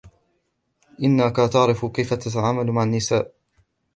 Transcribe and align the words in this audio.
إنك 1.03 1.35
تعرف 1.35 1.85
كيف 1.85 2.13
تتعامل 2.13 2.71
مع 2.71 2.83
النساء. 2.83 3.33